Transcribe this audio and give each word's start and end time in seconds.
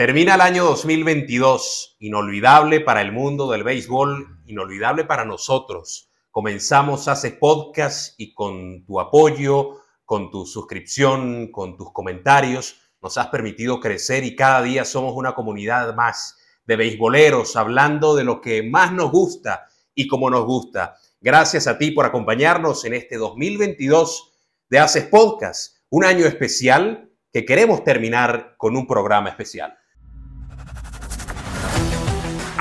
Termina 0.00 0.36
el 0.36 0.40
año 0.40 0.64
2022, 0.64 1.98
inolvidable 2.00 2.80
para 2.80 3.02
el 3.02 3.12
mundo 3.12 3.50
del 3.50 3.64
béisbol, 3.64 4.40
inolvidable 4.46 5.04
para 5.04 5.26
nosotros. 5.26 6.10
Comenzamos 6.30 7.06
hace 7.06 7.32
podcast 7.32 8.18
y 8.18 8.32
con 8.32 8.86
tu 8.86 8.98
apoyo, 8.98 9.82
con 10.06 10.30
tu 10.30 10.46
suscripción, 10.46 11.52
con 11.52 11.76
tus 11.76 11.92
comentarios, 11.92 12.80
nos 13.02 13.18
has 13.18 13.26
permitido 13.26 13.78
crecer 13.78 14.24
y 14.24 14.34
cada 14.34 14.62
día 14.62 14.86
somos 14.86 15.12
una 15.14 15.34
comunidad 15.34 15.94
más 15.94 16.38
de 16.64 16.76
beisboleros 16.76 17.54
hablando 17.56 18.16
de 18.16 18.24
lo 18.24 18.40
que 18.40 18.62
más 18.62 18.94
nos 18.94 19.10
gusta 19.10 19.66
y 19.94 20.08
como 20.08 20.30
nos 20.30 20.46
gusta. 20.46 20.96
Gracias 21.20 21.66
a 21.66 21.76
ti 21.76 21.90
por 21.90 22.06
acompañarnos 22.06 22.86
en 22.86 22.94
este 22.94 23.18
2022 23.18 24.32
de 24.70 24.78
Haces 24.78 25.04
Podcast, 25.08 25.76
un 25.90 26.06
año 26.06 26.24
especial 26.24 27.10
que 27.30 27.44
queremos 27.44 27.84
terminar 27.84 28.54
con 28.56 28.78
un 28.78 28.86
programa 28.86 29.28
especial. 29.28 29.76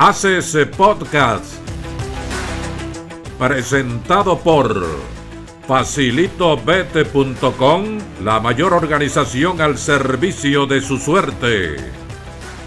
Haces 0.02 0.58
Podcast. 0.78 1.56
Presentado 3.38 4.40
por 4.40 4.88
facilitobete.com, 5.68 7.98
la 8.24 8.40
mayor 8.40 8.72
organización 8.72 9.60
al 9.60 9.78
servicio 9.78 10.68
de 10.68 10.80
su 10.80 11.00
suerte. 11.00 11.76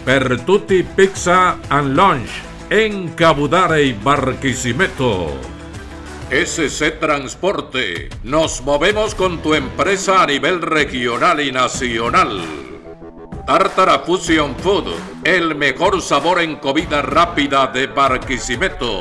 Pertuti 0.04 0.82
Pizza 0.82 1.56
and 1.70 1.96
Lunch 1.96 2.28
en 2.68 3.08
Cabudare 3.12 3.82
y 3.82 3.94
Barquisimeto. 3.94 5.28
SC 6.30 7.00
Transporte. 7.00 8.10
Nos 8.24 8.60
movemos 8.60 9.14
con 9.14 9.38
tu 9.38 9.54
empresa 9.54 10.22
a 10.22 10.26
nivel 10.26 10.60
regional 10.60 11.40
y 11.40 11.50
nacional. 11.50 12.61
Tartara 13.46 13.98
Fusion 13.98 14.54
Food, 14.54 14.94
el 15.24 15.56
mejor 15.56 16.00
sabor 16.00 16.40
en 16.40 16.60
comida 16.60 17.02
rápida 17.02 17.66
de 17.66 17.88
Barquisimeto. 17.88 19.00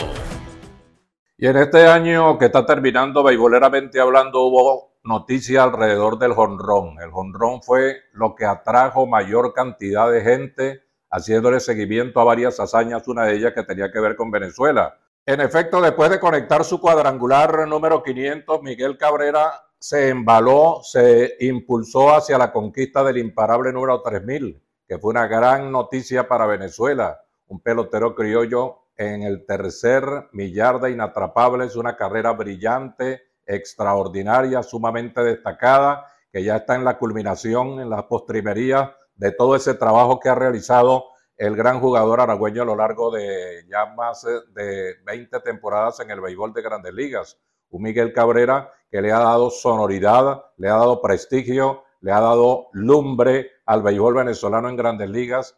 Y 1.37 1.45
en 1.45 1.57
este 1.57 1.85
año 1.85 2.39
que 2.39 2.45
está 2.45 2.65
terminando, 2.65 3.21
beisboleramente 3.21 3.99
hablando, 3.99 4.41
hubo 4.41 4.95
noticia 5.03 5.61
alrededor 5.61 6.17
del 6.17 6.33
jonrón. 6.33 6.99
El 6.99 7.11
jonrón 7.11 7.61
fue 7.61 7.97
lo 8.13 8.33
que 8.33 8.45
atrajo 8.45 9.05
mayor 9.05 9.53
cantidad 9.53 10.11
de 10.11 10.21
gente 10.21 10.81
haciéndole 11.11 11.59
seguimiento 11.59 12.19
a 12.19 12.23
varias 12.23 12.59
hazañas, 12.59 13.07
una 13.07 13.25
de 13.25 13.35
ellas 13.35 13.53
que 13.53 13.63
tenía 13.63 13.91
que 13.91 13.99
ver 13.99 14.15
con 14.15 14.31
Venezuela. 14.31 14.97
En 15.23 15.39
efecto, 15.39 15.79
después 15.79 16.09
de 16.09 16.19
conectar 16.19 16.63
su 16.63 16.81
cuadrangular 16.81 17.67
número 17.67 18.01
500, 18.01 18.63
Miguel 18.63 18.97
Cabrera 18.97 19.51
se 19.81 20.09
embaló, 20.09 20.81
se 20.83 21.37
impulsó 21.39 22.13
hacia 22.13 22.37
la 22.37 22.51
conquista 22.51 23.03
del 23.03 23.17
imparable 23.17 23.73
número 23.73 23.99
3000, 24.03 24.61
que 24.87 24.99
fue 24.99 25.09
una 25.09 25.25
gran 25.25 25.71
noticia 25.71 26.27
para 26.27 26.45
Venezuela. 26.45 27.19
Un 27.47 27.61
pelotero 27.61 28.13
criollo 28.13 28.83
en 28.95 29.23
el 29.23 29.43
tercer 29.43 30.03
millar 30.33 30.79
de 30.79 30.91
inatrapables, 30.91 31.75
una 31.75 31.97
carrera 31.97 32.31
brillante, 32.33 33.23
extraordinaria, 33.43 34.61
sumamente 34.61 35.23
destacada, 35.23 36.05
que 36.31 36.43
ya 36.43 36.57
está 36.57 36.75
en 36.75 36.85
la 36.85 36.99
culminación, 36.99 37.79
en 37.79 37.89
la 37.89 38.07
postrimería 38.07 38.95
de 39.15 39.31
todo 39.31 39.55
ese 39.55 39.73
trabajo 39.73 40.19
que 40.19 40.29
ha 40.29 40.35
realizado 40.35 41.05
el 41.37 41.55
gran 41.55 41.79
jugador 41.79 42.21
aragüeño 42.21 42.61
a 42.61 42.65
lo 42.65 42.75
largo 42.75 43.09
de 43.09 43.65
ya 43.67 43.87
más 43.87 44.27
de 44.53 44.97
20 45.03 45.39
temporadas 45.39 45.99
en 46.01 46.11
el 46.11 46.21
béisbol 46.21 46.53
de 46.53 46.61
grandes 46.61 46.93
ligas 46.93 47.39
un 47.71 47.81
Miguel 47.81 48.13
Cabrera 48.13 48.71
que 48.89 49.01
le 49.01 49.11
ha 49.11 49.19
dado 49.19 49.49
sonoridad, 49.49 50.45
le 50.57 50.69
ha 50.69 50.75
dado 50.75 51.01
prestigio, 51.01 51.83
le 52.01 52.11
ha 52.11 52.19
dado 52.19 52.67
lumbre 52.73 53.51
al 53.65 53.81
béisbol 53.81 54.15
venezolano 54.15 54.69
en 54.69 54.75
grandes 54.75 55.09
ligas, 55.09 55.57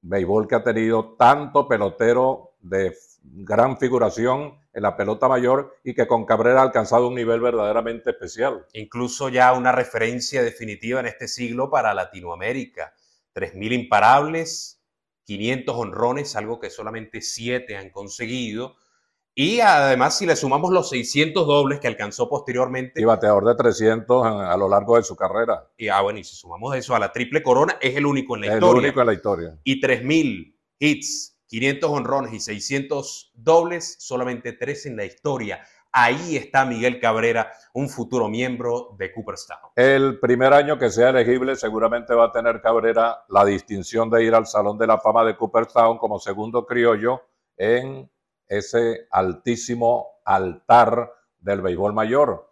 béisbol 0.00 0.48
que 0.48 0.54
ha 0.54 0.62
tenido 0.62 1.14
tanto 1.16 1.68
pelotero 1.68 2.54
de 2.60 2.94
gran 3.22 3.76
figuración 3.76 4.58
en 4.72 4.82
la 4.82 4.96
pelota 4.96 5.28
mayor 5.28 5.76
y 5.84 5.94
que 5.94 6.06
con 6.06 6.24
Cabrera 6.24 6.60
ha 6.60 6.64
alcanzado 6.64 7.08
un 7.08 7.14
nivel 7.14 7.40
verdaderamente 7.40 8.10
especial. 8.10 8.66
Incluso 8.72 9.28
ya 9.28 9.52
una 9.52 9.72
referencia 9.72 10.42
definitiva 10.42 11.00
en 11.00 11.06
este 11.06 11.28
siglo 11.28 11.70
para 11.70 11.92
Latinoamérica. 11.92 12.94
3.000 13.34 13.72
imparables, 13.72 14.82
500 15.24 15.76
honrones, 15.76 16.36
algo 16.36 16.58
que 16.58 16.70
solamente 16.70 17.20
7 17.20 17.76
han 17.76 17.90
conseguido 17.90 18.76
y 19.34 19.60
además, 19.60 20.18
si 20.18 20.26
le 20.26 20.34
sumamos 20.36 20.72
los 20.72 20.88
600 20.88 21.46
dobles 21.46 21.80
que 21.80 21.86
alcanzó 21.86 22.28
posteriormente. 22.28 23.00
Y 23.00 23.04
bateador 23.04 23.44
de 23.46 23.54
300 23.54 24.26
a, 24.26 24.56
lo 24.56 24.68
largo 24.68 24.96
de 24.96 25.02
su 25.02 25.14
carrera. 25.14 25.70
Y 25.76 25.88
ah, 25.88 26.00
bueno, 26.00 26.18
y 26.18 26.24
si 26.24 26.34
sumamos 26.36 26.76
eso 26.76 26.94
a 26.94 26.98
la 26.98 27.12
triple 27.12 27.42
corona, 27.42 27.76
es 27.80 27.96
el 27.96 28.06
único 28.06 28.34
en 28.34 28.42
la 28.42 28.46
historia. 28.48 28.70
El 28.70 28.76
único 28.76 29.00
en 29.00 29.06
la 29.06 29.12
historia. 29.14 29.58
Y 29.64 29.80
3000 29.80 30.58
hits, 30.78 31.38
500 31.46 31.90
honrones 31.90 32.32
y 32.32 32.40
600 32.40 33.32
dobles, 33.34 33.96
solamente 34.00 34.52
tres 34.52 34.86
en 34.86 34.96
la 34.96 35.04
historia. 35.04 35.64
Ahí 35.92 36.36
está 36.36 36.64
Miguel 36.64 37.00
Cabrera, 37.00 37.52
un 37.72 37.88
futuro 37.88 38.28
miembro 38.28 38.94
de 38.96 39.12
Cooperstown. 39.12 39.58
El 39.74 40.20
primer 40.20 40.52
año 40.52 40.78
que 40.78 40.90
sea 40.90 41.10
elegible, 41.10 41.56
seguramente 41.56 42.14
va 42.14 42.26
a 42.26 42.32
tener 42.32 42.60
Cabrera 42.60 43.24
la 43.28 43.44
distinción 43.44 44.08
de 44.08 44.24
ir 44.24 44.34
al 44.34 44.46
Salón 44.46 44.78
de 44.78 44.86
la 44.86 44.98
Fama 44.98 45.24
de 45.24 45.36
Cooperstown 45.36 45.98
como 45.98 46.20
segundo 46.20 46.64
criollo 46.64 47.22
en 47.56 48.08
ese 48.50 49.06
altísimo 49.10 50.20
altar 50.24 51.12
del 51.38 51.62
béisbol 51.62 51.94
mayor. 51.94 52.50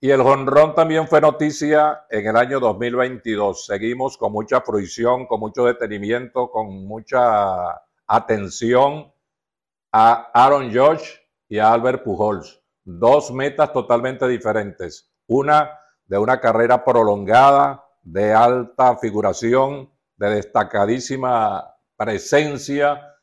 Y 0.00 0.10
el 0.10 0.22
jonrón 0.22 0.74
también 0.74 1.08
fue 1.08 1.20
noticia 1.20 2.04
en 2.10 2.26
el 2.26 2.36
año 2.36 2.60
2022. 2.60 3.64
Seguimos 3.64 4.18
con 4.18 4.32
mucha 4.32 4.60
fruición, 4.60 5.26
con 5.26 5.40
mucho 5.40 5.64
detenimiento, 5.64 6.50
con 6.50 6.86
mucha 6.86 7.80
atención 8.06 9.10
a 9.92 10.30
Aaron 10.34 10.74
Josh 10.74 11.14
y 11.48 11.58
a 11.58 11.72
Albert 11.72 12.02
Pujols. 12.02 12.60
Dos 12.84 13.32
metas 13.32 13.72
totalmente 13.72 14.28
diferentes. 14.28 15.10
Una 15.28 15.78
de 16.06 16.18
una 16.18 16.40
carrera 16.40 16.84
prolongada, 16.84 17.84
de 18.02 18.32
alta 18.32 18.96
figuración, 18.98 19.90
de 20.16 20.30
destacadísima 20.30 21.76
presencia 21.96 23.15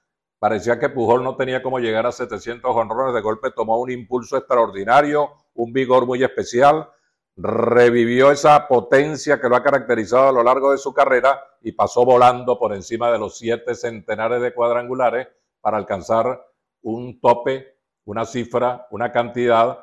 Parecía 0.44 0.78
que 0.78 0.90
Pujol 0.90 1.24
no 1.24 1.38
tenía 1.38 1.64
cómo 1.64 1.80
llegar 1.80 2.06
a 2.06 2.12
700 2.12 2.76
honrones. 2.76 3.16
De 3.16 3.22
golpe 3.22 3.52
tomó 3.52 3.80
un 3.80 3.90
impulso 3.90 4.36
extraordinario, 4.36 5.32
un 5.54 5.72
vigor 5.72 6.06
muy 6.06 6.22
especial. 6.22 6.90
Revivió 7.38 8.30
esa 8.30 8.68
potencia 8.68 9.40
que 9.40 9.48
lo 9.48 9.56
ha 9.56 9.64
caracterizado 9.64 10.28
a 10.28 10.32
lo 10.34 10.44
largo 10.44 10.74
de 10.74 10.78
su 10.78 10.94
carrera 10.94 11.42
y 11.62 11.72
pasó 11.72 12.04
volando 12.04 12.60
por 12.60 12.74
encima 12.74 13.10
de 13.10 13.20
los 13.20 13.38
siete 13.38 13.74
centenares 13.74 14.42
de 14.42 14.54
cuadrangulares 14.54 15.30
para 15.62 15.78
alcanzar 15.78 16.46
un 16.82 17.22
tope, 17.22 17.78
una 18.04 18.26
cifra, 18.26 18.86
una 18.92 19.14
cantidad 19.14 19.80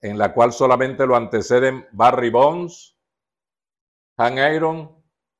en 0.00 0.18
la 0.18 0.34
cual 0.34 0.52
solamente 0.52 1.06
lo 1.06 1.14
anteceden 1.14 1.86
Barry 1.92 2.30
Bonds, 2.30 2.98
Han 4.16 4.40
Aaron 4.40 4.90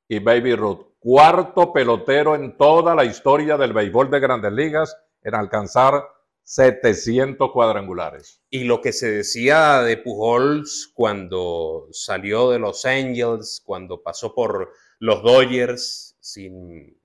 y 0.07 0.19
Baby 0.19 0.55
Ruth 0.55 0.90
cuarto 1.01 1.73
pelotero 1.73 2.35
en 2.35 2.55
toda 2.55 2.93
la 2.93 3.03
historia 3.03 3.57
del 3.57 3.73
béisbol 3.73 4.11
de 4.11 4.19
grandes 4.19 4.53
ligas 4.53 4.95
en 5.23 5.33
alcanzar 5.33 6.05
700 6.43 7.51
cuadrangulares. 7.51 8.43
Y 8.51 8.65
lo 8.65 8.81
que 8.81 8.93
se 8.93 9.09
decía 9.09 9.81
de 9.81 9.97
Pujols 9.97 10.91
cuando 10.93 11.87
salió 11.91 12.51
de 12.51 12.59
Los 12.59 12.85
Angels, 12.85 13.63
cuando 13.65 14.03
pasó 14.03 14.35
por 14.35 14.71
los 14.99 15.23
Dodgers 15.23 16.17
sin, 16.19 17.01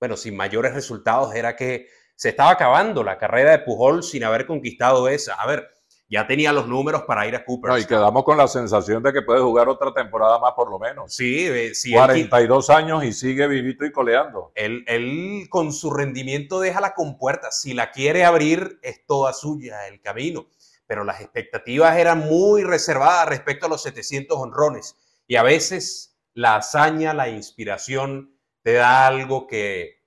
bueno, 0.00 0.16
sin 0.16 0.34
mayores 0.34 0.72
resultados, 0.72 1.34
era 1.34 1.54
que 1.54 1.86
se 2.16 2.30
estaba 2.30 2.52
acabando 2.52 3.04
la 3.04 3.18
carrera 3.18 3.50
de 3.50 3.58
Pujols 3.58 4.08
sin 4.08 4.24
haber 4.24 4.46
conquistado 4.46 5.06
esa. 5.06 5.34
A 5.34 5.46
ver, 5.46 5.68
ya 6.08 6.26
tenía 6.26 6.52
los 6.52 6.66
números 6.66 7.02
para 7.02 7.26
ir 7.26 7.36
a 7.36 7.44
Cooper. 7.44 7.78
y 7.78 7.84
quedamos 7.84 8.24
con 8.24 8.38
la 8.38 8.48
sensación 8.48 9.02
de 9.02 9.12
que 9.12 9.22
puede 9.22 9.40
jugar 9.40 9.68
otra 9.68 9.92
temporada 9.92 10.38
más 10.38 10.52
por 10.54 10.70
lo 10.70 10.78
menos. 10.78 11.14
Sí, 11.14 11.46
eh, 11.46 11.74
sí 11.74 11.92
42 11.92 12.70
años 12.70 13.04
y 13.04 13.12
sigue 13.12 13.46
vivito 13.46 13.84
y 13.84 13.92
coleando. 13.92 14.52
Él, 14.54 14.84
él, 14.86 15.46
con 15.50 15.72
su 15.72 15.90
rendimiento 15.90 16.60
deja 16.60 16.80
la 16.80 16.94
compuerta. 16.94 17.50
Si 17.52 17.74
la 17.74 17.90
quiere 17.90 18.24
abrir, 18.24 18.78
es 18.82 19.04
toda 19.06 19.34
suya 19.34 19.86
el 19.86 20.00
camino. 20.00 20.46
Pero 20.86 21.04
las 21.04 21.20
expectativas 21.20 21.98
eran 21.98 22.20
muy 22.20 22.62
reservadas 22.64 23.28
respecto 23.28 23.66
a 23.66 23.68
los 23.68 23.82
700 23.82 24.38
honrones. 24.38 24.96
Y 25.26 25.36
a 25.36 25.42
veces 25.42 26.18
la 26.32 26.56
hazaña, 26.56 27.12
la 27.12 27.28
inspiración, 27.28 28.34
te 28.62 28.72
da 28.72 29.06
algo 29.06 29.46
que 29.46 29.97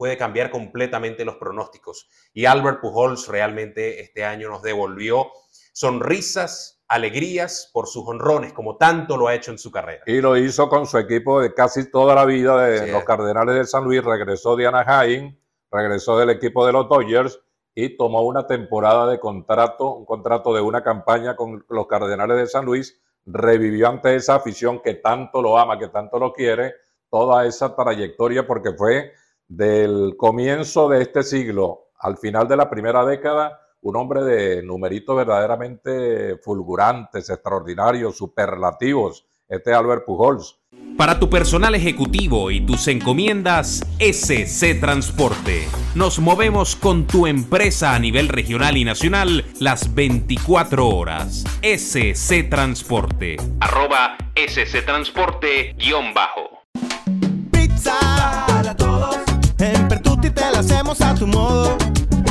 puede 0.00 0.16
cambiar 0.16 0.50
completamente 0.50 1.26
los 1.26 1.36
pronósticos. 1.36 2.08
Y 2.32 2.46
Albert 2.46 2.80
Pujols 2.80 3.28
realmente 3.28 4.00
este 4.00 4.24
año 4.24 4.48
nos 4.48 4.62
devolvió 4.62 5.30
sonrisas, 5.74 6.82
alegrías 6.88 7.68
por 7.70 7.86
sus 7.86 8.08
honrones, 8.08 8.54
como 8.54 8.78
tanto 8.78 9.18
lo 9.18 9.28
ha 9.28 9.34
hecho 9.34 9.50
en 9.50 9.58
su 9.58 9.70
carrera. 9.70 10.02
Y 10.06 10.22
lo 10.22 10.38
hizo 10.38 10.70
con 10.70 10.86
su 10.86 10.96
equipo 10.96 11.42
de 11.42 11.52
casi 11.52 11.90
toda 11.90 12.14
la 12.14 12.24
vida 12.24 12.66
de 12.66 12.90
los 12.90 13.04
Cardenales 13.04 13.54
de 13.54 13.66
San 13.66 13.84
Luis, 13.84 14.02
regresó 14.02 14.56
de 14.56 14.68
Anaheim, 14.68 15.38
regresó 15.70 16.18
del 16.18 16.30
equipo 16.30 16.64
de 16.64 16.72
los 16.72 16.88
Dodgers 16.88 17.38
y 17.74 17.98
tomó 17.98 18.22
una 18.22 18.46
temporada 18.46 19.06
de 19.06 19.20
contrato, 19.20 19.96
un 19.96 20.06
contrato 20.06 20.54
de 20.54 20.62
una 20.62 20.82
campaña 20.82 21.36
con 21.36 21.62
los 21.68 21.86
Cardenales 21.86 22.38
de 22.38 22.46
San 22.46 22.64
Luis, 22.64 22.98
revivió 23.26 23.90
ante 23.90 24.16
esa 24.16 24.36
afición 24.36 24.80
que 24.80 24.94
tanto 24.94 25.42
lo 25.42 25.58
ama, 25.58 25.78
que 25.78 25.88
tanto 25.88 26.18
lo 26.18 26.32
quiere, 26.32 26.72
toda 27.10 27.44
esa 27.44 27.76
trayectoria 27.76 28.46
porque 28.46 28.72
fue 28.72 29.12
del 29.50 30.14
comienzo 30.16 30.88
de 30.88 31.02
este 31.02 31.24
siglo 31.24 31.88
al 31.98 32.16
final 32.16 32.46
de 32.48 32.56
la 32.56 32.70
primera 32.70 33.04
década 33.04 33.60
un 33.82 33.96
hombre 33.96 34.22
de 34.22 34.62
numeritos 34.62 35.16
verdaderamente 35.16 36.36
fulgurantes, 36.38 37.30
extraordinarios, 37.30 38.16
superlativos. 38.16 39.26
Este 39.48 39.70
es 39.70 39.76
Albert 39.76 40.04
Pujols. 40.04 40.58
Para 40.96 41.18
tu 41.18 41.30
personal 41.30 41.74
ejecutivo 41.74 42.50
y 42.50 42.60
tus 42.60 42.86
encomiendas, 42.88 43.82
SC 43.98 44.78
Transporte. 44.78 45.66
Nos 45.94 46.20
movemos 46.20 46.76
con 46.76 47.06
tu 47.06 47.26
empresa 47.26 47.94
a 47.94 47.98
nivel 47.98 48.28
regional 48.28 48.76
y 48.76 48.84
nacional 48.84 49.44
las 49.58 49.94
24 49.94 50.86
horas. 50.86 51.44
SC 51.62 52.48
Transporte. 52.48 53.36
Arroba 53.60 54.16
SC 54.36 54.84
Transporte 54.84 55.74
guion 55.78 56.12
bajo. 56.14 56.59
Hacemos 60.90 61.00
a 61.02 61.14
tu 61.14 61.26
modo. 61.26 61.76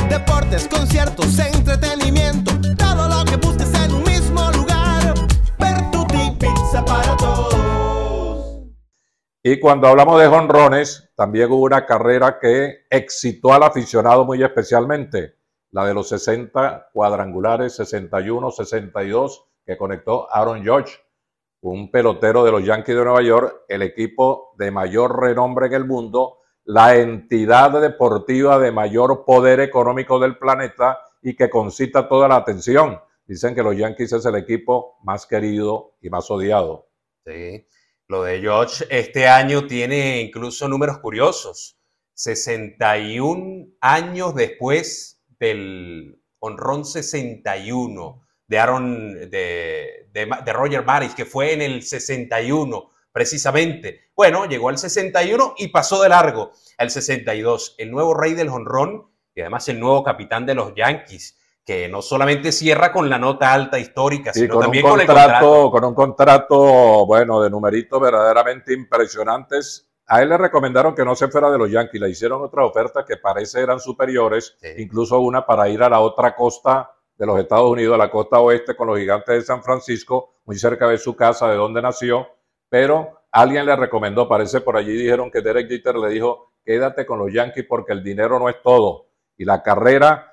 Deportes, 0.08 0.68
conciertos, 0.68 1.38
entretenimiento. 1.38 2.52
Todo 2.76 3.08
lo 3.08 3.24
que 3.24 3.36
busques 3.36 3.72
en 3.74 3.94
un 3.94 4.02
mismo 4.02 4.50
lugar. 4.52 5.14
Pertuti 5.58 6.30
Pizza 6.38 6.84
para 6.84 7.16
todos. 7.16 8.64
Y 9.42 9.58
cuando 9.58 9.88
hablamos 9.88 10.20
de 10.20 10.28
jonrones, 10.28 11.10
también 11.16 11.50
hubo 11.50 11.64
una 11.64 11.86
carrera 11.86 12.38
que 12.38 12.84
excitó 12.90 13.54
al 13.54 13.62
aficionado 13.62 14.24
muy 14.24 14.42
especialmente, 14.42 15.36
la 15.70 15.86
de 15.86 15.94
los 15.94 16.08
60 16.08 16.90
cuadrangulares, 16.92 17.76
61, 17.76 18.50
62, 18.50 19.46
que 19.64 19.78
conectó 19.78 20.30
Aaron 20.30 20.62
George, 20.62 20.98
un 21.62 21.90
pelotero 21.90 22.44
de 22.44 22.52
los 22.52 22.64
Yankees 22.64 22.96
de 22.96 23.04
Nueva 23.04 23.22
York, 23.22 23.62
el 23.68 23.80
equipo 23.82 24.52
de 24.58 24.70
mayor 24.70 25.18
renombre 25.18 25.68
en 25.68 25.74
el 25.74 25.86
mundo, 25.86 26.40
la 26.64 26.96
entidad 26.96 27.80
deportiva 27.80 28.58
de 28.58 28.72
mayor 28.72 29.24
poder 29.24 29.60
económico 29.60 30.18
del 30.18 30.38
planeta 30.38 30.98
y 31.22 31.34
que 31.34 31.50
concita 31.50 32.08
toda 32.08 32.28
la 32.28 32.36
atención. 32.36 33.00
Dicen 33.26 33.54
que 33.54 33.62
los 33.62 33.76
Yankees 33.76 34.12
es 34.12 34.26
el 34.26 34.36
equipo 34.36 34.98
más 35.02 35.26
querido 35.26 35.96
y 36.00 36.10
más 36.10 36.30
odiado. 36.30 36.88
Sí. 37.24 37.66
Lo 38.08 38.24
de 38.24 38.40
George 38.40 38.84
este 38.90 39.28
año 39.28 39.66
tiene 39.66 40.20
incluso 40.20 40.66
números 40.66 40.98
curiosos. 40.98 41.78
61 42.14 43.68
años 43.80 44.34
después 44.34 45.22
del 45.38 46.20
honrón 46.40 46.84
61 46.84 48.26
de 48.48 48.58
Aaron, 48.58 49.30
de, 49.30 50.08
de, 50.12 50.52
Roger 50.52 50.84
Maris, 50.84 51.14
que 51.14 51.24
fue 51.24 51.52
en 51.52 51.62
el 51.62 51.84
61 51.84 52.89
precisamente. 53.12 54.10
Bueno, 54.14 54.46
llegó 54.46 54.68
al 54.68 54.78
61 54.78 55.54
y 55.58 55.68
pasó 55.68 56.02
de 56.02 56.08
largo 56.08 56.52
al 56.78 56.90
62. 56.90 57.74
El 57.78 57.90
nuevo 57.90 58.14
rey 58.14 58.34
del 58.34 58.48
honrón 58.48 59.10
y 59.34 59.40
además 59.40 59.68
el 59.68 59.78
nuevo 59.80 60.02
capitán 60.02 60.46
de 60.46 60.54
los 60.54 60.74
Yankees 60.74 61.36
que 61.64 61.88
no 61.88 62.02
solamente 62.02 62.52
cierra 62.52 62.92
con 62.92 63.08
la 63.08 63.18
nota 63.18 63.52
alta 63.52 63.78
histórica, 63.78 64.32
sino 64.32 64.54
con 64.54 64.62
también 64.62 64.84
con 64.84 65.00
el 65.00 65.06
contrato, 65.06 65.70
con 65.70 65.84
un 65.84 65.94
contrato, 65.94 67.06
bueno, 67.06 67.40
de 67.42 67.50
numeritos 67.50 68.00
verdaderamente 68.00 68.72
impresionantes. 68.72 69.88
A 70.06 70.22
él 70.22 70.30
le 70.30 70.38
recomendaron 70.38 70.94
que 70.94 71.04
no 71.04 71.14
se 71.14 71.28
fuera 71.28 71.50
de 71.50 71.58
los 71.58 71.70
Yankees, 71.70 72.00
le 72.00 72.10
hicieron 72.10 72.42
otra 72.42 72.64
oferta 72.64 73.04
que 73.04 73.18
parece 73.18 73.60
eran 73.60 73.78
superiores, 73.78 74.56
Sí. 74.60 74.68
incluso 74.78 75.20
una 75.20 75.46
para 75.46 75.68
ir 75.68 75.82
a 75.82 75.88
la 75.88 76.00
otra 76.00 76.34
costa 76.34 76.90
de 77.16 77.26
los 77.26 77.38
Estados 77.38 77.70
Unidos, 77.70 77.94
a 77.94 77.98
la 77.98 78.10
costa 78.10 78.40
oeste 78.40 78.74
con 78.74 78.88
los 78.88 78.98
gigantes 78.98 79.34
de 79.36 79.42
San 79.42 79.62
Francisco, 79.62 80.38
muy 80.46 80.58
cerca 80.58 80.88
de 80.88 80.98
su 80.98 81.14
casa, 81.14 81.46
de 81.48 81.56
donde 81.56 81.82
nació, 81.82 82.26
pero 82.70 83.24
alguien 83.32 83.66
le 83.66 83.76
recomendó, 83.76 84.26
parece 84.26 84.62
por 84.62 84.76
allí 84.76 84.92
dijeron 84.92 85.30
que 85.30 85.42
Derek 85.42 85.68
Jeter 85.68 85.96
le 85.96 86.08
dijo, 86.08 86.54
quédate 86.64 87.04
con 87.04 87.18
los 87.18 87.32
Yankees 87.32 87.66
porque 87.68 87.92
el 87.92 88.02
dinero 88.02 88.38
no 88.38 88.48
es 88.48 88.62
todo. 88.62 89.08
Y 89.36 89.44
la 89.44 89.62
carrera 89.62 90.32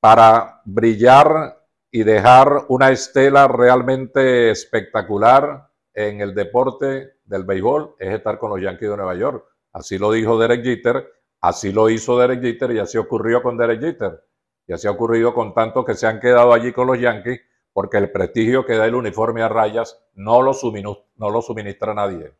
para 0.00 0.62
brillar 0.64 1.58
y 1.90 2.04
dejar 2.04 2.66
una 2.68 2.90
estela 2.90 3.48
realmente 3.48 4.50
espectacular 4.50 5.68
en 5.92 6.20
el 6.20 6.34
deporte 6.34 7.16
del 7.24 7.44
béisbol 7.44 7.96
es 7.98 8.14
estar 8.14 8.38
con 8.38 8.50
los 8.50 8.60
Yankees 8.60 8.90
de 8.90 8.96
Nueva 8.96 9.14
York. 9.14 9.44
Así 9.72 9.98
lo 9.98 10.12
dijo 10.12 10.38
Derek 10.38 10.62
Jeter, 10.62 11.06
así 11.40 11.72
lo 11.72 11.90
hizo 11.90 12.18
Derek 12.18 12.40
Jeter 12.40 12.70
y 12.72 12.78
así 12.78 12.96
ocurrió 12.96 13.42
con 13.42 13.56
Derek 13.56 13.80
Jeter. 13.80 14.24
Y 14.66 14.72
así 14.72 14.86
ha 14.86 14.92
ocurrido 14.92 15.34
con 15.34 15.52
tantos 15.52 15.84
que 15.84 15.94
se 15.94 16.06
han 16.06 16.20
quedado 16.20 16.52
allí 16.52 16.72
con 16.72 16.86
los 16.86 16.98
Yankees 16.98 17.40
porque 17.72 17.96
el 17.96 18.10
prestigio 18.10 18.66
que 18.66 18.76
da 18.76 18.86
el 18.86 18.94
uniforme 18.94 19.42
a 19.42 19.48
rayas 19.48 19.98
no 20.14 20.42
lo, 20.42 20.52
suministra 20.52 21.94
nadie. 21.94 22.32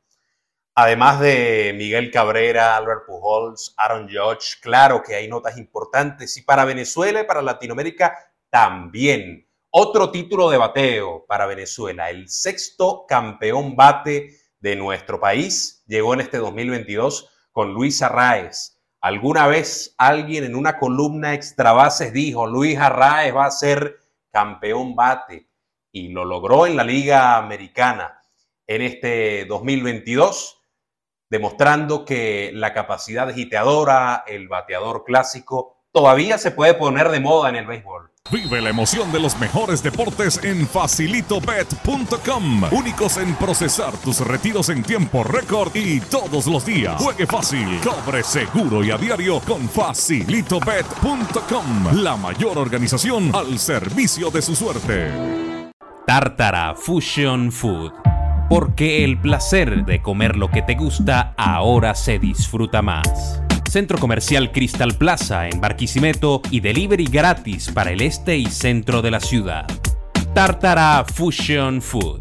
Además 0.74 1.20
de 1.20 1.74
Miguel 1.76 2.10
Cabrera, 2.10 2.76
Albert 2.76 3.06
Pujols, 3.06 3.74
Aaron 3.76 4.08
Judge, 4.08 4.60
claro 4.60 5.02
que 5.02 5.14
hay 5.14 5.28
notas 5.28 5.58
importantes 5.58 6.36
y 6.36 6.42
para 6.42 6.64
Venezuela 6.64 7.20
y 7.20 7.24
para 7.24 7.42
Latinoamérica 7.42 8.16
también. 8.50 9.46
Otro 9.70 10.10
título 10.10 10.50
de 10.50 10.58
bateo 10.58 11.24
para 11.26 11.46
Venezuela, 11.46 12.10
el 12.10 12.28
sexto 12.28 13.06
campeón 13.06 13.74
bate 13.74 14.38
de 14.60 14.76
nuestro 14.76 15.18
país, 15.18 15.82
llegó 15.86 16.14
en 16.14 16.20
este 16.20 16.38
2022 16.38 17.30
con 17.52 17.72
Luis 17.72 18.00
Arraez. 18.02 18.78
Alguna 19.00 19.46
vez 19.46 19.94
alguien 19.98 20.44
en 20.44 20.54
una 20.54 20.78
columna 20.78 21.34
extra 21.34 21.72
bases 21.72 22.12
dijo, 22.12 22.46
Luis 22.46 22.78
Arraez 22.78 23.34
va 23.34 23.46
a 23.46 23.50
ser 23.50 23.98
campeón 24.32 24.96
bate 24.96 25.50
y 25.92 26.08
lo 26.08 26.24
logró 26.24 26.66
en 26.66 26.76
la 26.76 26.84
Liga 26.84 27.36
Americana 27.36 28.20
en 28.66 28.82
este 28.82 29.44
2022 29.44 30.58
demostrando 31.32 32.04
que 32.04 32.50
la 32.52 32.74
capacidad 32.74 33.32
giteadora, 33.32 34.22
el 34.26 34.48
bateador 34.48 35.02
clásico, 35.02 35.81
todavía 35.92 36.38
se 36.38 36.50
puede 36.50 36.74
poner 36.74 37.10
de 37.10 37.20
moda 37.20 37.50
en 37.50 37.56
el 37.56 37.66
béisbol. 37.66 38.10
Vive 38.30 38.60
la 38.62 38.70
emoción 38.70 39.12
de 39.12 39.20
los 39.20 39.38
mejores 39.38 39.82
deportes 39.82 40.42
en 40.42 40.66
facilitobet.com. 40.66 42.62
Únicos 42.72 43.18
en 43.18 43.34
procesar 43.34 43.92
tus 43.98 44.20
retiros 44.20 44.70
en 44.70 44.82
tiempo 44.82 45.22
récord 45.22 45.70
y 45.74 46.00
todos 46.00 46.46
los 46.46 46.64
días. 46.64 47.02
Juegue 47.02 47.26
fácil, 47.26 47.78
cobre 47.80 48.22
seguro 48.22 48.82
y 48.82 48.90
a 48.90 48.96
diario 48.96 49.38
con 49.40 49.68
facilitobet.com. 49.68 52.00
La 52.00 52.16
mayor 52.16 52.56
organización 52.56 53.30
al 53.34 53.58
servicio 53.58 54.30
de 54.30 54.40
su 54.40 54.54
suerte. 54.54 55.10
Tártara 56.06 56.74
Fusion 56.74 57.52
Food. 57.52 57.92
Porque 58.48 59.04
el 59.04 59.20
placer 59.20 59.84
de 59.84 60.00
comer 60.00 60.36
lo 60.36 60.50
que 60.50 60.62
te 60.62 60.74
gusta 60.74 61.34
ahora 61.36 61.94
se 61.94 62.18
disfruta 62.18 62.80
más. 62.82 63.42
Centro 63.72 63.96
Comercial 63.96 64.52
Crystal 64.52 64.92
Plaza 64.98 65.48
en 65.48 65.58
Barquisimeto 65.58 66.42
y 66.50 66.60
delivery 66.60 67.06
gratis 67.06 67.72
para 67.72 67.90
el 67.90 68.02
este 68.02 68.36
y 68.36 68.44
centro 68.44 69.00
de 69.00 69.10
la 69.10 69.18
ciudad. 69.18 69.64
Tártara 70.34 71.06
Fusion 71.06 71.80
Food. 71.80 72.20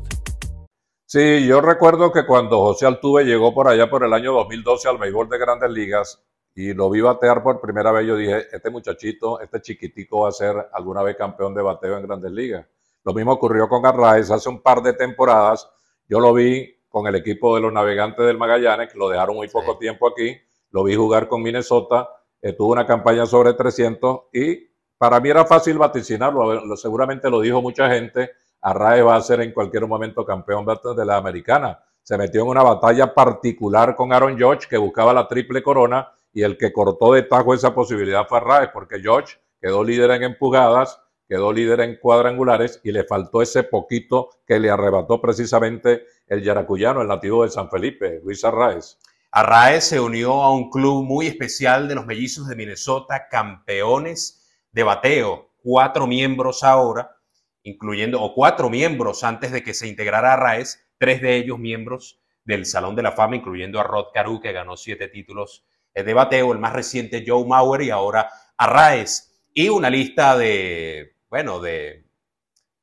Sí, 1.05 1.45
yo 1.45 1.59
recuerdo 1.59 2.13
que 2.13 2.25
cuando 2.25 2.61
José 2.61 2.85
Altuve 2.85 3.25
llegó 3.25 3.53
por 3.53 3.67
allá 3.67 3.89
por 3.89 4.05
el 4.05 4.13
año 4.13 4.31
2012 4.31 4.87
al 4.87 4.97
béisbol 4.97 5.27
de 5.27 5.37
grandes 5.39 5.69
ligas 5.71 6.23
y 6.55 6.73
lo 6.73 6.89
vi 6.89 7.01
batear 7.01 7.43
por 7.43 7.59
primera 7.59 7.91
vez, 7.91 8.07
yo 8.07 8.15
dije, 8.15 8.47
este 8.49 8.69
muchachito, 8.69 9.41
este 9.41 9.59
chiquitico 9.59 10.21
va 10.21 10.29
a 10.29 10.31
ser 10.31 10.55
alguna 10.71 11.03
vez 11.03 11.17
campeón 11.17 11.53
de 11.53 11.63
bateo 11.63 11.97
en 11.97 12.07
grandes 12.07 12.31
ligas. 12.31 12.65
Lo 13.03 13.13
mismo 13.13 13.33
ocurrió 13.33 13.67
con 13.67 13.85
Arraez 13.85 14.31
hace 14.31 14.47
un 14.47 14.61
par 14.61 14.81
de 14.81 14.93
temporadas. 14.93 15.69
Yo 16.07 16.21
lo 16.21 16.33
vi 16.33 16.77
con 16.87 17.07
el 17.07 17.15
equipo 17.15 17.53
de 17.55 17.61
los 17.61 17.73
navegantes 17.73 18.25
del 18.25 18.37
Magallanes, 18.37 18.89
que 18.89 18.97
lo 18.97 19.09
dejaron 19.09 19.35
muy 19.35 19.49
poco 19.49 19.73
Sí. 19.73 19.79
tiempo 19.81 20.07
aquí. 20.07 20.37
Lo 20.71 20.83
vi 20.83 20.95
jugar 20.95 21.27
con 21.27 21.41
Minnesota, 21.41 22.09
eh, 22.41 22.53
tuvo 22.53 22.71
una 22.71 22.87
campaña 22.87 23.25
sobre 23.25 23.53
300 23.53 24.21
y 24.33 24.71
para 24.97 25.19
mí 25.19 25.29
era 25.29 25.45
fácil 25.45 25.77
vaticinarlo. 25.77 26.75
Seguramente 26.75 27.29
lo 27.29 27.41
dijo 27.41 27.61
mucha 27.61 27.89
gente. 27.89 28.31
Arraez 28.61 29.05
va 29.05 29.15
a 29.15 29.21
ser 29.21 29.41
en 29.41 29.51
cualquier 29.51 29.87
momento 29.87 30.23
campeón 30.23 30.65
de 30.95 31.05
la 31.05 31.17
americana. 31.17 31.79
Se 32.03 32.17
metió 32.17 32.41
en 32.41 32.49
una 32.49 32.63
batalla 32.63 33.13
particular 33.13 33.95
con 33.95 34.13
Aaron 34.13 34.37
George, 34.37 34.67
que 34.69 34.77
buscaba 34.77 35.13
la 35.13 35.27
triple 35.27 35.61
corona, 35.61 36.11
y 36.33 36.43
el 36.43 36.57
que 36.57 36.71
cortó 36.71 37.13
de 37.13 37.23
tajo 37.23 37.53
esa 37.53 37.73
posibilidad 37.73 38.27
fue 38.27 38.37
Arraez, 38.39 38.69
porque 38.73 38.99
George 38.99 39.37
quedó 39.59 39.83
líder 39.83 40.11
en 40.11 40.23
empujadas, 40.23 41.01
quedó 41.27 41.51
líder 41.51 41.81
en 41.81 41.97
cuadrangulares, 41.97 42.79
y 42.83 42.91
le 42.91 43.03
faltó 43.03 43.41
ese 43.41 43.63
poquito 43.63 44.29
que 44.45 44.59
le 44.59 44.69
arrebató 44.69 45.21
precisamente 45.21 46.05
el 46.27 46.43
yaracuyano, 46.43 47.01
el 47.01 47.07
nativo 47.07 47.43
de 47.43 47.49
San 47.49 47.69
Felipe, 47.69 48.21
Luis 48.23 48.43
Arraez. 48.43 48.97
Arraez 49.33 49.85
se 49.85 49.99
unió 50.01 50.41
a 50.41 50.53
un 50.53 50.69
club 50.69 51.05
muy 51.05 51.25
especial 51.25 51.87
de 51.87 51.95
los 51.95 52.05
mellizos 52.05 52.49
de 52.49 52.55
Minnesota, 52.57 53.29
campeones 53.29 54.45
de 54.73 54.83
bateo, 54.83 55.53
cuatro 55.63 56.05
miembros 56.05 56.63
ahora, 56.63 57.15
incluyendo, 57.63 58.21
o 58.21 58.33
cuatro 58.33 58.69
miembros 58.69 59.23
antes 59.23 59.53
de 59.53 59.63
que 59.63 59.73
se 59.73 59.87
integrara 59.87 60.33
Arraez, 60.33 60.85
tres 60.97 61.21
de 61.21 61.37
ellos 61.37 61.59
miembros 61.59 62.19
del 62.43 62.65
Salón 62.65 62.93
de 62.93 63.03
la 63.03 63.13
Fama, 63.13 63.37
incluyendo 63.37 63.79
a 63.79 63.83
Rod 63.83 64.07
Carew, 64.13 64.41
que 64.41 64.51
ganó 64.51 64.75
siete 64.75 65.07
títulos 65.07 65.65
eh, 65.93 66.03
de 66.03 66.13
bateo, 66.13 66.51
el 66.51 66.59
más 66.59 66.73
reciente 66.73 67.23
Joe 67.25 67.45
Mauer 67.47 67.83
y 67.83 67.89
ahora 67.89 68.29
Arraez. 68.57 69.45
Y 69.53 69.69
una 69.69 69.89
lista 69.89 70.37
de, 70.37 71.15
bueno, 71.29 71.61
de 71.61 72.05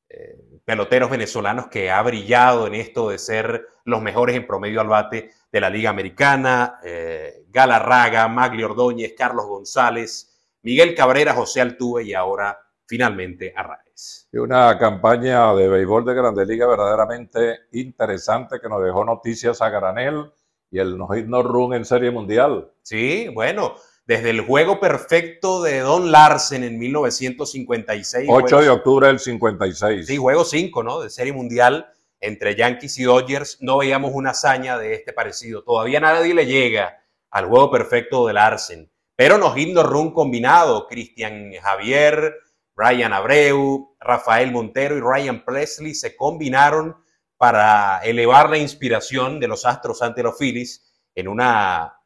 eh, 0.09 0.48
peloteros 0.69 1.09
venezolanos 1.09 1.65
que 1.65 1.89
ha 1.89 1.99
brillado 2.03 2.67
en 2.67 2.75
esto 2.75 3.09
de 3.09 3.17
ser 3.17 3.65
los 3.85 4.03
mejores 4.03 4.35
en 4.35 4.45
promedio 4.45 4.81
al 4.81 4.87
bate 4.87 5.31
de 5.51 5.59
la 5.59 5.67
Liga 5.67 5.89
Americana, 5.89 6.79
eh, 6.83 7.43
Galarraga, 7.49 8.27
Magli 8.27 8.61
Ordóñez, 8.61 9.15
Carlos 9.17 9.47
González, 9.47 10.39
Miguel 10.61 10.93
Cabrera, 10.93 11.33
José 11.33 11.61
Altuve 11.61 12.03
y 12.03 12.13
ahora 12.13 12.55
finalmente 12.85 13.51
Arraez. 13.55 14.27
Y 14.31 14.37
una 14.37 14.77
campaña 14.77 15.55
de 15.55 15.69
béisbol 15.69 16.05
de 16.05 16.13
Grandes 16.13 16.47
Liga 16.47 16.67
verdaderamente 16.67 17.61
interesante 17.71 18.59
que 18.61 18.69
nos 18.69 18.83
dejó 18.83 19.03
noticias 19.03 19.63
a 19.63 19.69
granel 19.69 20.31
y 20.69 20.77
el 20.77 20.99
no 20.99 21.07
hit 21.07 21.25
no 21.25 21.41
run 21.41 21.73
en 21.73 21.83
Serie 21.83 22.11
Mundial. 22.11 22.69
Sí, 22.83 23.27
bueno, 23.33 23.73
desde 24.09 24.31
el 24.31 24.41
juego 24.41 24.79
perfecto 24.79 25.61
de 25.61 25.81
Don 25.81 26.11
Larsen 26.11 26.63
en 26.63 26.79
1956. 26.79 28.27
8 28.27 28.61
de 28.61 28.69
octubre 28.71 29.05
del 29.05 29.19
56. 29.19 30.07
Sí, 30.07 30.17
juego 30.17 30.43
5, 30.43 30.81
¿no? 30.81 30.99
De 31.01 31.11
Serie 31.11 31.31
Mundial 31.31 31.85
entre 32.19 32.55
Yankees 32.55 32.97
y 32.97 33.03
Dodgers. 33.03 33.59
No 33.61 33.77
veíamos 33.77 34.09
una 34.15 34.31
hazaña 34.31 34.79
de 34.79 34.95
este 34.95 35.13
parecido. 35.13 35.63
Todavía 35.63 35.99
nadie 35.99 36.33
le 36.33 36.47
llega 36.47 37.03
al 37.29 37.45
juego 37.45 37.69
perfecto 37.69 38.25
de 38.25 38.33
Larsen. 38.33 38.91
Pero 39.15 39.37
nos 39.37 39.55
hizo 39.55 39.83
run 39.83 40.11
combinado. 40.11 40.87
Cristian 40.87 41.51
Javier, 41.61 42.33
Ryan 42.75 43.13
Abreu, 43.13 43.95
Rafael 43.99 44.51
Montero 44.51 44.97
y 44.97 45.01
Ryan 45.01 45.45
Presley 45.45 45.93
se 45.93 46.15
combinaron 46.15 46.95
para 47.37 47.99
elevar 47.99 48.49
la 48.49 48.57
inspiración 48.57 49.39
de 49.39 49.49
los 49.49 49.67
Astros 49.67 50.01
ante 50.01 50.23
los 50.23 50.35
Phillies 50.35 50.99
en 51.13 51.27
una 51.27 51.98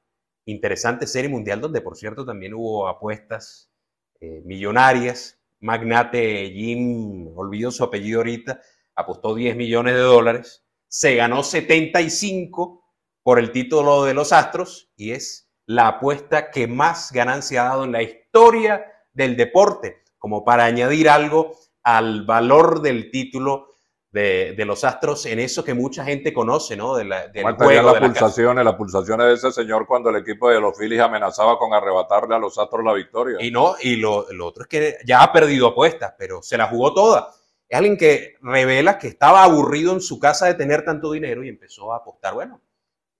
interesante 0.45 1.07
serie 1.07 1.29
mundial 1.29 1.61
donde, 1.61 1.81
por 1.81 1.95
cierto, 1.95 2.25
también 2.25 2.53
hubo 2.53 2.87
apuestas 2.87 3.71
eh, 4.19 4.41
millonarias. 4.45 5.39
Magnate 5.59 6.51
Jim, 6.51 7.31
olvido 7.37 7.71
su 7.71 7.83
apellido 7.83 8.19
ahorita, 8.19 8.59
apostó 8.95 9.33
10 9.33 9.55
millones 9.55 9.93
de 9.93 10.01
dólares, 10.01 10.65
se 10.87 11.15
ganó 11.15 11.41
75 11.41 12.83
por 13.23 13.39
el 13.39 13.51
título 13.51 14.03
de 14.03 14.13
los 14.13 14.33
Astros 14.33 14.91
y 14.97 15.11
es 15.11 15.49
la 15.65 15.87
apuesta 15.87 16.51
que 16.51 16.67
más 16.67 17.11
ganancia 17.13 17.61
ha 17.61 17.69
dado 17.69 17.83
en 17.85 17.93
la 17.93 18.03
historia 18.03 18.85
del 19.13 19.37
deporte, 19.37 20.03
como 20.17 20.43
para 20.43 20.65
añadir 20.65 21.07
algo 21.09 21.55
al 21.81 22.25
valor 22.25 22.81
del 22.81 23.09
título 23.09 23.72
de, 24.13 24.63
los 24.65 24.83
Astros 24.83 25.25
en 25.25 25.39
eso 25.39 25.63
que 25.63 25.73
mucha 25.73 26.05
gente 26.05 26.31
conoce, 26.31 26.77
¿no? 26.77 26.95
De 26.95 27.03
la, 27.03 27.27
del 27.27 27.55
juego, 27.55 27.93
las 27.93 27.99
pulsaciones, 27.99 28.63
las 28.63 28.75
pulsaciones 28.75 29.25
de 29.25 29.33
ese 29.33 29.51
señor 29.51 29.87
cuando 29.87 30.11
el 30.11 30.17
equipo 30.17 30.49
de 30.49 30.61
los 30.61 30.77
Phillies 30.77 31.01
amenazaba 31.01 31.57
con 31.57 31.73
arrebatarle 31.73 32.35
a 32.35 32.37
los 32.37 32.57
Astros 32.59 32.85
la 32.85 32.93
victoria. 32.93 33.37
Y 33.39 33.49
no, 33.49 33.75
y 33.81 33.95
lo, 33.95 34.27
otro 34.41 34.63
es 34.63 34.69
que 34.69 34.97
ya 35.03 35.23
ha 35.23 35.33
perdido 35.33 35.67
apuestas, 35.67 36.13
pero 36.17 36.43
se 36.43 36.57
la 36.57 36.67
jugó 36.67 36.93
toda. 36.93 37.31
Es 37.67 37.75
alguien 37.75 37.97
que 37.97 38.35
revela 38.41 38.99
que 38.99 39.07
estaba 39.07 39.43
aburrido 39.43 39.93
en 39.93 40.01
su 40.01 40.19
casa 40.19 40.45
de 40.45 40.53
tener 40.53 40.85
tanto 40.85 41.11
dinero 41.11 41.43
y 41.43 41.49
empezó 41.49 41.91
a 41.91 41.97
apostar. 41.97 42.35
Bueno, 42.35 42.61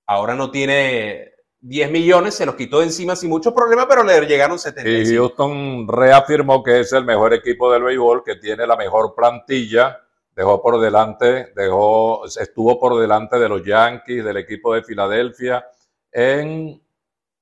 ahora 0.06 0.36
no 0.36 0.52
tiene 0.52 1.32
10 1.62 1.90
millones, 1.90 2.36
se 2.36 2.46
los 2.46 2.54
quitó 2.54 2.80
de 2.80 2.86
encima 2.86 3.16
sin 3.16 3.32
mucho 3.32 3.56
problema, 3.56 3.88
pero 3.88 4.04
le 4.04 4.28
llegaron 4.28 4.60
70. 4.60 4.88
Y 4.88 5.16
Houston 5.16 5.88
reafirmó 5.88 6.62
que 6.62 6.82
es 6.82 6.94
el 6.94 7.04
mejor 7.04 7.34
equipo 7.34 7.72
del 7.72 7.82
béisbol, 7.82 8.24
que 8.24 8.36
tiene 8.36 8.68
la 8.68 8.76
mejor 8.76 9.16
plantilla 9.16 10.03
dejó 10.36 10.62
por 10.62 10.80
delante, 10.80 11.52
dejó, 11.56 12.26
estuvo 12.26 12.80
por 12.80 13.00
delante 13.00 13.38
de 13.38 13.50
los 13.50 13.64
Yankees, 13.64 14.24
del 14.24 14.38
equipo 14.38 14.74
de 14.74 14.84
Filadelfia, 14.84 15.66
en 16.12 16.82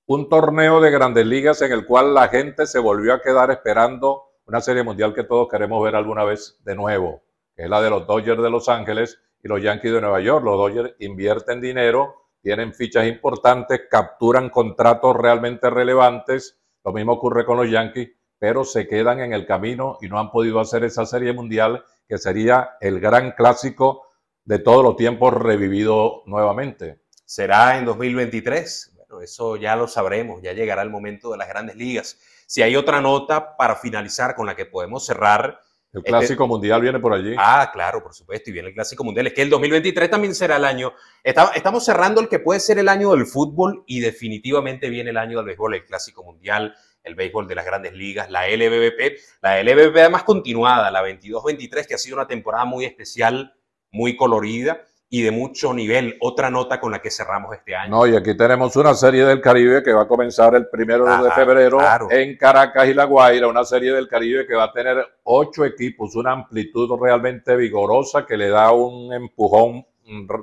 un 0.05 0.29
torneo 0.29 0.81
de 0.81 0.91
grandes 0.91 1.25
ligas 1.25 1.61
en 1.61 1.71
el 1.71 1.85
cual 1.85 2.13
la 2.13 2.27
gente 2.27 2.65
se 2.65 2.79
volvió 2.79 3.13
a 3.13 3.21
quedar 3.21 3.51
esperando 3.51 4.23
una 4.45 4.59
serie 4.59 4.83
mundial 4.83 5.13
que 5.13 5.23
todos 5.23 5.47
queremos 5.47 5.81
ver 5.83 5.95
alguna 5.95 6.23
vez 6.25 6.59
de 6.65 6.75
nuevo, 6.75 7.23
que 7.55 7.63
es 7.63 7.69
la 7.69 7.81
de 7.81 7.89
los 7.89 8.05
Dodgers 8.05 8.41
de 8.41 8.49
Los 8.49 8.67
Ángeles 8.67 9.19
y 9.41 9.47
los 9.47 9.61
Yankees 9.61 9.93
de 9.93 10.01
Nueva 10.01 10.19
York. 10.19 10.43
Los 10.43 10.57
Dodgers 10.57 10.95
invierten 10.99 11.61
dinero, 11.61 12.27
tienen 12.41 12.73
fichas 12.73 13.07
importantes, 13.07 13.83
capturan 13.89 14.49
contratos 14.49 15.15
realmente 15.15 15.69
relevantes. 15.69 16.59
Lo 16.83 16.91
mismo 16.91 17.13
ocurre 17.13 17.45
con 17.45 17.57
los 17.57 17.69
Yankees, 17.69 18.09
pero 18.41 18.65
se 18.65 18.87
quedan 18.87 19.19
en 19.19 19.33
el 19.33 19.45
camino 19.45 19.99
y 20.01 20.07
no 20.07 20.17
han 20.17 20.31
podido 20.31 20.59
hacer 20.59 20.83
esa 20.83 21.05
serie 21.05 21.31
mundial 21.31 21.85
que 22.09 22.17
sería 22.17 22.71
el 22.81 22.99
gran 22.99 23.33
clásico 23.33 24.07
de 24.45 24.57
todos 24.57 24.83
los 24.83 24.95
tiempos 24.95 25.31
revivido 25.31 26.23
nuevamente. 26.25 27.03
¿Será 27.23 27.77
en 27.77 27.85
2023? 27.85 28.93
Bueno, 28.95 29.21
eso 29.21 29.57
ya 29.57 29.75
lo 29.75 29.87
sabremos, 29.87 30.41
ya 30.41 30.53
llegará 30.53 30.81
el 30.81 30.89
momento 30.89 31.31
de 31.31 31.37
las 31.37 31.49
grandes 31.49 31.75
ligas. 31.75 32.17
Si 32.47 32.63
hay 32.63 32.75
otra 32.75 32.99
nota 32.99 33.55
para 33.55 33.75
finalizar 33.75 34.33
con 34.33 34.47
la 34.47 34.55
que 34.55 34.65
podemos 34.65 35.05
cerrar. 35.05 35.59
El 35.93 35.99
este 35.99 36.09
Clásico 36.09 36.47
Mundial 36.47 36.81
viene 36.81 36.99
por 36.99 37.13
allí. 37.13 37.35
Ah, 37.37 37.69
claro, 37.71 38.01
por 38.01 38.15
supuesto, 38.15 38.49
y 38.49 38.53
viene 38.53 38.69
el 38.69 38.73
Clásico 38.73 39.03
Mundial. 39.03 39.27
Es 39.27 39.33
que 39.33 39.43
el 39.43 39.51
2023 39.51 40.09
también 40.09 40.33
será 40.33 40.55
el 40.55 40.65
año. 40.65 40.93
Estamos 41.23 41.85
cerrando 41.85 42.19
el 42.19 42.27
que 42.27 42.39
puede 42.39 42.59
ser 42.59 42.79
el 42.79 42.89
año 42.89 43.11
del 43.11 43.27
fútbol 43.27 43.83
y 43.85 43.99
definitivamente 43.99 44.89
viene 44.89 45.11
el 45.11 45.17
año 45.17 45.37
del 45.37 45.45
béisbol, 45.45 45.75
el 45.75 45.85
Clásico 45.85 46.23
Mundial 46.23 46.73
el 47.03 47.15
béisbol 47.15 47.47
de 47.47 47.55
las 47.55 47.65
grandes 47.65 47.93
ligas, 47.93 48.29
la 48.29 48.47
LBBP, 48.47 49.17
la 49.41 49.61
LBBP 49.61 49.97
además 49.97 50.23
continuada, 50.23 50.91
la 50.91 51.03
22-23, 51.03 51.87
que 51.87 51.95
ha 51.95 51.97
sido 51.97 52.17
una 52.17 52.27
temporada 52.27 52.65
muy 52.65 52.85
especial, 52.85 53.53
muy 53.91 54.15
colorida 54.15 54.81
y 55.13 55.23
de 55.23 55.31
mucho 55.31 55.73
nivel. 55.73 56.17
Otra 56.21 56.49
nota 56.49 56.79
con 56.79 56.91
la 56.91 57.01
que 57.01 57.11
cerramos 57.11 57.53
este 57.53 57.75
año. 57.75 57.91
No, 57.91 58.07
y 58.07 58.15
aquí 58.15 58.35
tenemos 58.35 58.75
una 58.77 58.93
serie 58.93 59.25
del 59.25 59.41
Caribe 59.41 59.83
que 59.83 59.91
va 59.91 60.03
a 60.03 60.07
comenzar 60.07 60.55
el 60.55 60.69
primero 60.69 61.05
de 61.21 61.31
febrero 61.31 61.79
en 62.09 62.37
Caracas 62.37 62.87
y 62.87 62.93
La 62.93 63.03
Guaira, 63.03 63.47
una 63.47 63.65
serie 63.65 63.91
del 63.91 64.07
Caribe 64.07 64.47
que 64.47 64.55
va 64.55 64.65
a 64.65 64.71
tener 64.71 65.05
ocho 65.23 65.65
equipos, 65.65 66.15
una 66.15 66.31
amplitud 66.31 66.89
realmente 66.99 67.57
vigorosa 67.57 68.25
que 68.25 68.37
le 68.37 68.47
da 68.47 68.71
un 68.71 69.11
empujón 69.11 69.85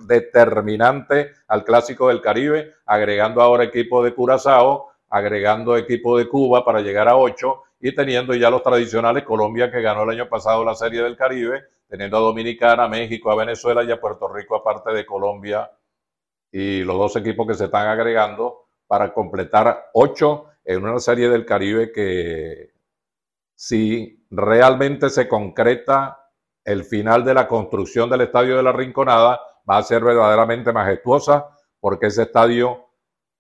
determinante 0.07 1.33
al 1.49 1.65
clásico 1.65 2.09
del 2.09 2.21
Caribe, 2.21 2.75
agregando 2.85 3.41
ahora 3.41 3.65
equipo 3.65 4.05
de 4.05 4.15
Curazao, 4.15 4.91
agregando 5.11 5.77
equipo 5.77 6.19
de 6.19 6.29
Cuba 6.29 6.65
para 6.65 6.81
llegar 6.81 7.09
a 7.09 7.17
ocho 7.17 7.63
y 7.81 7.95
teniendo 7.95 8.35
ya 8.35 8.51
los 8.51 8.63
tradicionales 8.63 9.25
Colombia 9.25 9.71
que 9.71 9.81
ganó 9.81 10.03
el 10.03 10.11
año 10.11 10.29
pasado 10.29 10.65
la 10.65 10.75
Serie 10.75 11.03
del 11.03 11.17
Caribe, 11.17 11.65
teniendo 11.89 12.17
a 12.17 12.21
Dominicana, 12.21 12.89
México, 12.89 13.31
a 13.31 13.37
Venezuela 13.37 13.85
y 13.85 13.91
a 13.91 14.01
Puerto 14.01 14.29
Rico 14.29 14.57
aparte 14.57 14.93
de 14.93 15.07
Colombia 15.07 15.71
y 16.51 16.83
los 16.83 16.97
dos 16.97 17.17
equipos 17.17 17.47
que 17.47 17.55
se 17.55 17.67
están 17.67 17.87
agregando 17.87 18.69
para 18.87 19.13
completar 19.13 19.91
ocho 19.95 20.47
en 20.65 20.85
una 20.85 20.99
Serie 20.99 21.29
del 21.29 21.47
Caribe 21.47 21.93
que 21.93 22.73
si 23.55 24.27
realmente 24.31 25.11
se 25.11 25.29
concreta 25.29 26.31
el 26.65 26.85
final 26.85 27.25
de 27.25 27.35
la 27.35 27.49
construcción 27.49 28.11
del 28.11 28.23
Estadio 28.23 28.57
de 28.57 28.63
la 28.63 28.73
Rinconada, 28.73 29.41
va 29.69 29.79
a 29.79 29.83
ser 29.83 30.05
verdaderamente 30.05 30.73
majestuosa 30.73 31.49
porque 31.81 32.07
ese 32.07 32.23
estadio 32.23 32.88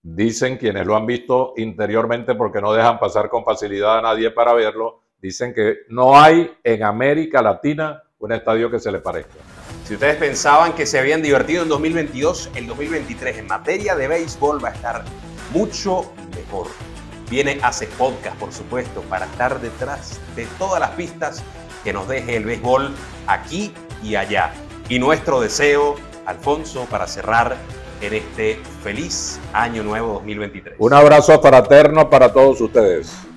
Dicen 0.02 0.56
quienes 0.56 0.86
lo 0.86 0.96
han 0.96 1.06
visto 1.06 1.54
interiormente 1.56 2.34
porque 2.34 2.60
no 2.60 2.72
dejan 2.72 2.98
pasar 2.98 3.28
con 3.28 3.44
facilidad 3.44 3.98
a 3.98 4.02
nadie 4.02 4.30
para 4.30 4.52
verlo, 4.52 5.02
dicen 5.20 5.52
que 5.52 5.78
no 5.88 6.18
hay 6.18 6.50
en 6.62 6.84
América 6.84 7.42
Latina 7.42 8.02
un 8.18 8.32
estadio 8.32 8.70
que 8.70 8.78
se 8.78 8.92
le 8.92 9.00
parezca. 9.00 9.34
Si 9.84 9.94
ustedes 9.94 10.16
pensaban 10.16 10.74
que 10.74 10.86
se 10.86 10.98
habían 10.98 11.22
divertido 11.22 11.62
en 11.62 11.68
2022, 11.68 12.50
el 12.54 12.66
2023 12.66 13.38
en 13.38 13.46
materia 13.46 13.96
de 13.96 14.08
béisbol 14.08 14.62
va 14.62 14.68
a 14.68 14.72
estar 14.72 15.04
mucho 15.52 16.12
mejor. 16.36 16.68
Viene 17.30 17.58
Hace 17.62 17.86
Podcast, 17.86 18.36
por 18.38 18.52
supuesto, 18.52 19.02
para 19.02 19.26
estar 19.26 19.60
detrás 19.60 20.20
de 20.36 20.46
todas 20.58 20.80
las 20.80 20.90
pistas 20.90 21.42
que 21.84 21.92
nos 21.92 22.08
deje 22.08 22.36
el 22.36 22.44
béisbol 22.44 22.90
aquí 23.26 23.72
y 24.02 24.14
allá. 24.14 24.52
Y 24.88 24.98
nuestro 24.98 25.40
deseo, 25.40 25.96
Alfonso, 26.26 26.86
para 26.90 27.06
cerrar 27.06 27.56
en 28.00 28.14
este 28.14 28.58
feliz 28.82 29.40
año 29.52 29.82
nuevo 29.82 30.14
2023. 30.14 30.76
Un 30.78 30.92
abrazo 30.92 31.40
fraterno 31.40 32.08
para 32.08 32.32
todos 32.32 32.60
ustedes. 32.60 33.27